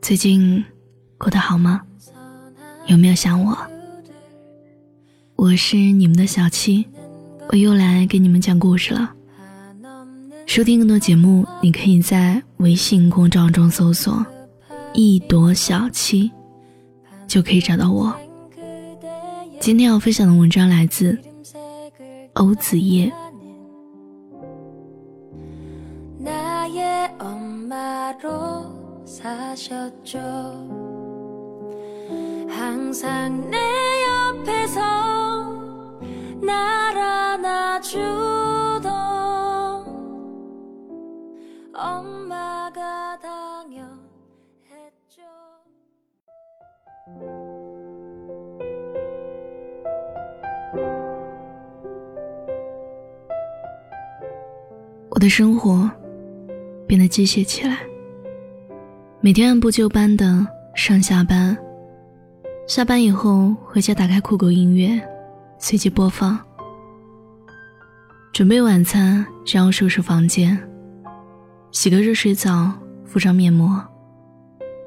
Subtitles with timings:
[0.00, 0.64] 最近
[1.16, 1.82] 过得好吗？
[2.86, 3.56] 有没有想我？
[5.36, 6.84] 我是你们的小七，
[7.50, 9.14] 我又来给你们讲故事了。
[10.46, 14.24] 收听更多节目，你可以在微信公众号中搜索
[14.92, 16.30] “一朵小七”，
[17.26, 18.14] 就可以找到我。
[19.58, 21.18] 今天要分享的文章来自
[22.34, 23.10] 欧子叶。
[55.20, 55.86] 我的生活
[56.86, 57.76] 变得机械起来。
[59.20, 61.54] 每天按部就班的上下班，
[62.66, 64.98] 下班以后回家打开酷狗音乐，
[65.58, 66.40] 随机播放。
[68.32, 70.58] 准备晚餐，然后收拾房间，
[71.70, 72.72] 洗个热水澡，
[73.04, 73.78] 敷上面膜，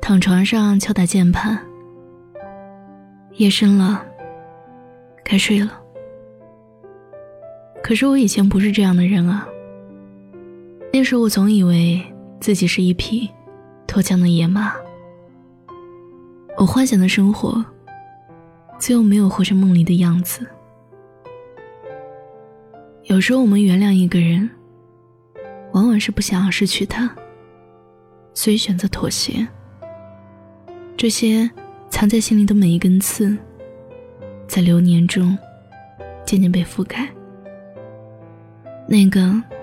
[0.00, 1.58] 躺床上敲打键盘。
[3.34, 4.02] 夜深了，
[5.22, 5.78] 该睡了。
[7.82, 9.46] 可是我以前不是这样的人啊。
[10.94, 12.00] 那时我总以为
[12.40, 13.28] 自己是一匹。
[13.88, 14.72] 脱缰的野马，
[16.56, 17.64] 我幻想的生活，
[18.78, 20.46] 最后没有活成梦里的样子。
[23.04, 24.48] 有时候，我们原谅一个人，
[25.72, 27.12] 往往是不想要失去他，
[28.34, 29.46] 所以选择妥协。
[30.96, 31.48] 这些
[31.88, 33.36] 藏在心里的每一根刺，
[34.46, 35.36] 在流年中
[36.24, 37.08] 渐渐被覆盖。
[38.88, 39.20] 那个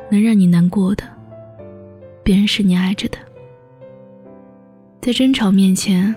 [0.09, 1.03] 能让你难过的，
[2.31, 3.17] 别人是你爱着的。
[5.01, 6.15] 在争吵面前，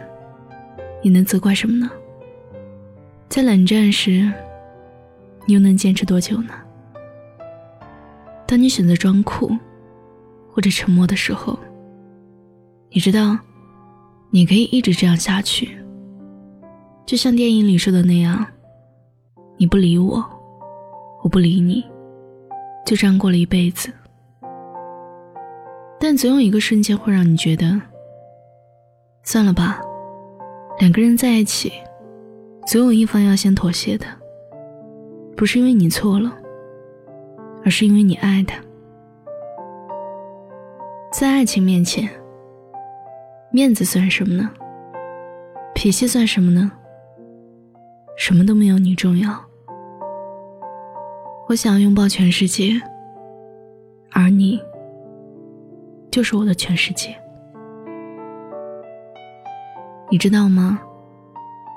[1.02, 1.90] 你能责怪什么呢？
[3.28, 4.32] 在冷战时，
[5.44, 6.50] 你又能坚持多久呢？
[8.46, 9.58] 当你选择装酷
[10.52, 11.58] 或者沉默的时候，
[12.90, 13.36] 你知道，
[14.30, 15.76] 你可以一直这样下去，
[17.04, 18.46] 就像电影里说的那样，
[19.56, 20.24] 你不理我，
[21.24, 21.84] 我不理你，
[22.86, 23.92] 就这样过了一辈子。
[25.98, 27.80] 但总有一个瞬间会让你觉得。
[29.22, 29.80] 算了吧，
[30.78, 31.72] 两个人在一起，
[32.66, 34.06] 总有一方要先妥协的。
[35.36, 36.32] 不是因为你错了，
[37.64, 38.60] 而是因为你爱他。
[41.10, 42.08] 在爱情面前，
[43.50, 44.50] 面子算什么呢？
[45.74, 46.70] 脾气算什么呢？
[48.16, 49.32] 什么都没有你重要。
[51.48, 52.80] 我想要拥抱全世界，
[54.12, 54.60] 而你，
[56.14, 57.12] 就是我的全世界。
[60.08, 60.78] 你知道吗？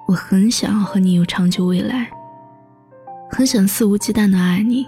[0.08, 2.08] 我很想要和你有长久未来，
[3.32, 4.88] 很想肆无忌惮的爱你，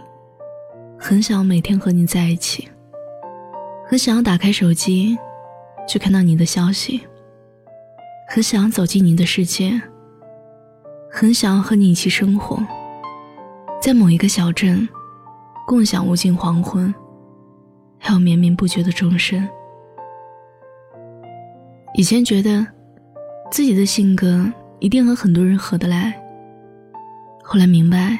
[1.00, 2.70] 很想每天和你在一起，
[3.88, 5.18] 很想要打开手机，
[5.88, 7.02] 去看到你的消息，
[8.28, 9.82] 很想要走进你的世界，
[11.12, 12.64] 很想要和你一起生活，
[13.82, 14.88] 在某一个小镇，
[15.66, 16.94] 共享无尽黄昏，
[18.00, 19.48] 还有绵绵不绝的钟声。
[21.94, 22.66] 以前觉得。
[23.52, 24.46] 自己的性格
[24.78, 26.14] 一定和很多人合得来。
[27.44, 28.16] 后来明白，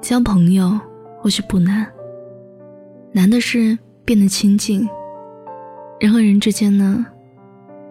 [0.00, 0.78] 交朋友
[1.18, 1.84] 或许不难，
[3.10, 4.88] 难的是变得亲近。
[5.98, 7.04] 人和人之间呢，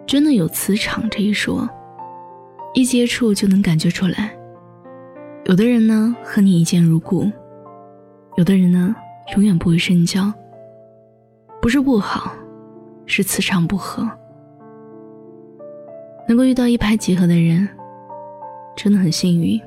[0.06, 1.68] 真的有磁场这一说，
[2.72, 4.34] 一接触就能感觉出来。
[5.44, 7.30] 有的人呢和你一见如故，
[8.38, 8.96] 有的人呢
[9.34, 10.32] 永远不会深交。
[11.66, 12.30] 不是不好，
[13.06, 14.08] 是磁场不合。
[16.28, 17.68] 能够遇到一拍即合的人，
[18.76, 19.60] 真的很幸运。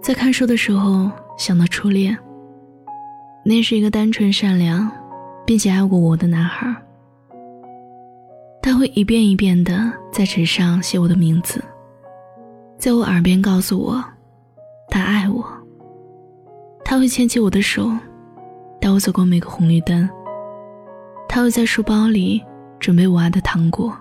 [0.00, 2.16] 在看书的时候想到初恋，
[3.44, 4.88] 那是一个单纯善良，
[5.44, 6.72] 并且爱过我的男孩。
[8.62, 11.60] 他会一遍一遍的在纸上写我的名字，
[12.78, 14.00] 在我耳边告诉我，
[14.90, 15.44] 他爱我。
[16.84, 17.90] 他会牵起我的手，
[18.80, 20.08] 带我走过每个红绿灯。
[21.28, 22.42] 他会在书包里。
[22.80, 23.94] 准备我爱的糖果，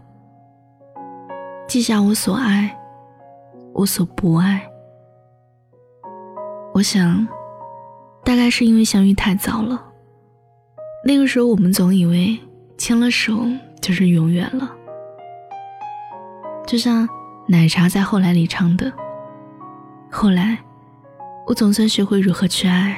[1.67, 2.73] 记下我所爱，
[3.73, 4.65] 我所不爱。
[6.73, 7.27] 我想，
[8.23, 9.83] 大概是因为相遇太早了。
[11.05, 12.39] 那个时候，我们总以为
[12.77, 13.45] 牵了手
[13.81, 14.73] 就是永远了。
[16.65, 17.05] 就像
[17.49, 18.89] 奶茶在《后来》里唱的
[20.09, 20.57] ：“后来，
[21.45, 22.97] 我总算学会如何去爱，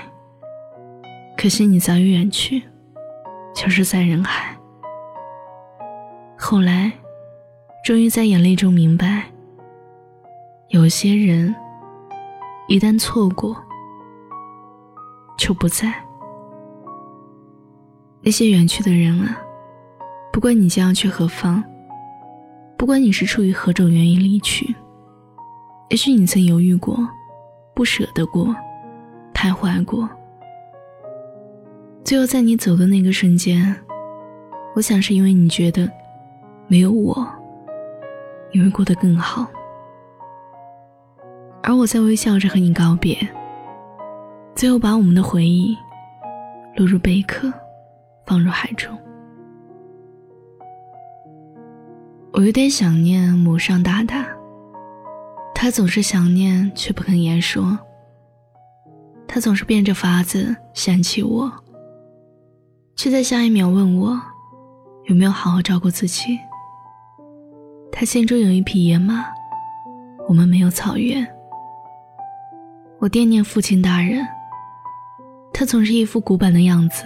[1.41, 2.61] 可惜你早已远去，
[3.55, 4.55] 消失在人海。
[6.38, 6.91] 后来，
[7.83, 9.23] 终于在眼泪中明白，
[10.67, 11.55] 有些人
[12.67, 13.57] 一旦错过，
[15.35, 15.91] 就不在。
[18.21, 19.35] 那些远去的人啊，
[20.31, 21.63] 不管你将要去何方。”
[22.77, 24.75] 不管你是出于何种原因离去，
[25.89, 26.95] 也许你曾犹豫过，
[27.73, 28.55] 不舍得过，
[29.33, 30.07] 徘徊过。
[32.03, 33.75] 最后在你走的那个瞬间，
[34.75, 35.89] 我想是因为你觉得
[36.68, 37.25] 没有我，
[38.51, 39.48] 你会过得更好。
[41.63, 43.15] 而我在微笑着和你告别，
[44.56, 45.77] 最后把我们的回忆
[46.75, 47.51] 录入贝壳，
[48.25, 48.98] 放入海中。
[52.33, 54.25] 我有点想念母上大大，
[55.53, 57.77] 他总是想念却不肯言说。
[59.27, 61.50] 他总是变着法子嫌弃我，
[63.03, 64.21] 却在下一秒问我
[65.06, 66.38] 有没有好好照顾自己。
[67.92, 69.25] 他心中有一匹野马，
[70.27, 71.27] 我们没有草原。
[73.00, 74.24] 我惦念父亲大人，
[75.51, 77.06] 他总是一副古板的样子，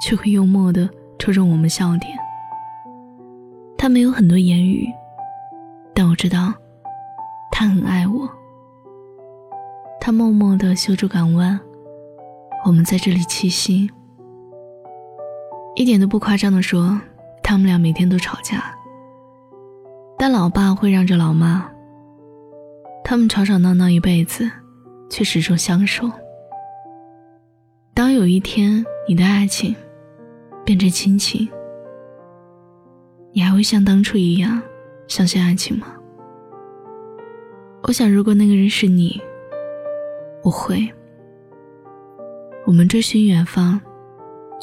[0.00, 0.88] 却会幽默的
[1.18, 2.16] 戳中我们笑点。
[3.76, 4.86] 他没有很多言语，
[5.92, 6.54] 但我知道，
[7.50, 8.30] 他很爱我。
[10.00, 11.58] 他默默的修筑港湾，
[12.64, 13.90] 我们在这里栖息。
[15.76, 17.00] 一点都不夸张的说，
[17.42, 18.72] 他们俩每天都吵架，
[20.16, 21.68] 但老爸会让着老妈。
[23.02, 24.50] 他们吵吵闹闹一辈子，
[25.10, 26.10] 却始终相守。
[27.92, 29.74] 当有一天你的爱情
[30.64, 31.48] 变成亲情，
[33.32, 34.62] 你还会像当初一样
[35.08, 35.88] 相信爱情吗？
[37.82, 39.20] 我想，如果那个人是你，
[40.42, 40.88] 我会。
[42.64, 43.78] 我们追寻远方，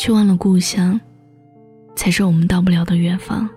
[0.04, 1.00] 却忘了故乡，
[1.96, 3.48] 才是我们到不了的远方。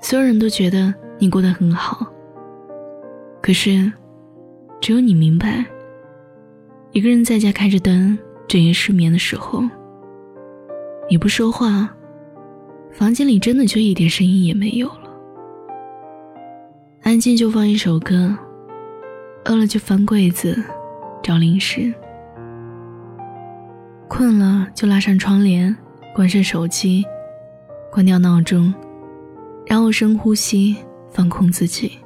[0.00, 2.06] 所有人都觉得你过得很好，
[3.42, 3.92] 可是，
[4.80, 5.62] 只有你明白，
[6.92, 8.18] 一个人在家开着灯，
[8.48, 9.62] 整夜失眠的时候，
[11.10, 11.94] 你不说话。
[12.90, 15.10] 房间里真的就一点声音也没有了，
[17.02, 18.34] 安静就放一首歌，
[19.44, 20.58] 饿了就翻柜子
[21.22, 21.92] 找零食，
[24.08, 25.76] 困了就拉上窗帘，
[26.14, 27.04] 关上手机，
[27.92, 28.74] 关掉闹钟，
[29.66, 30.76] 然后深呼吸，
[31.10, 31.98] 放空自己。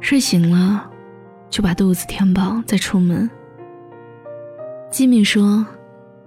[0.00, 0.90] 睡醒了，
[1.48, 3.30] 就把肚子填饱再出门。
[4.90, 5.64] 吉米说。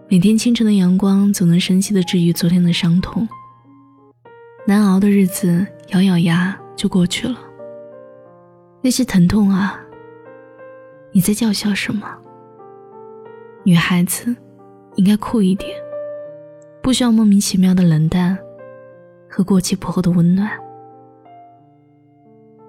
[0.09, 3.27] 每天清晨的阳光总能神奇的治愈昨天的伤痛。
[4.65, 7.35] 难熬的日子，咬咬牙就过去了。
[8.81, 9.77] 那些疼痛啊，
[11.11, 12.07] 你在叫嚣什么？
[13.67, 14.33] 女孩子
[14.95, 15.69] 应该酷一点，
[16.81, 18.37] 不需要莫名其妙的冷淡
[19.29, 20.49] 和过期不候的温暖。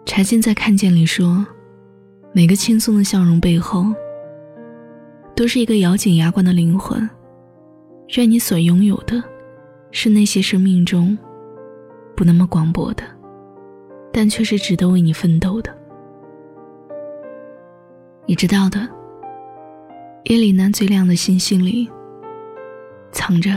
[0.05, 1.47] 柴静在《看见》里说
[2.35, 3.85] ：“每个轻松的笑容背后，
[5.37, 7.09] 都是一个咬紧牙关的灵魂。”
[8.19, 9.23] 愿你所拥有的，
[9.93, 11.17] 是那些生命中
[12.17, 13.05] 不那么广博的，
[14.13, 15.73] 但却是值得为你奋斗的。
[18.27, 18.81] 你知道的，
[20.29, 21.91] 夜里那最亮的星星里，
[23.11, 23.51] 藏着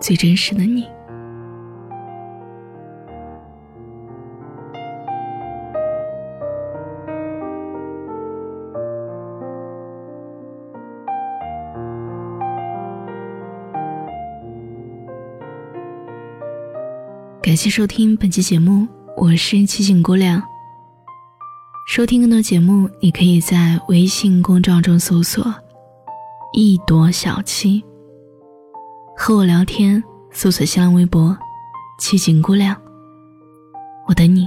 [0.00, 0.84] 最真实的你。
[17.40, 20.42] 感谢收听本期节目，我是七景姑娘。
[21.96, 25.42] 收听更多节目，你可以在微信公众号中搜索
[26.52, 27.82] “一朵小七”，
[29.16, 31.34] 和我聊天，搜索新浪微博
[31.98, 32.76] “七锦姑娘”，
[34.06, 34.46] 我等你。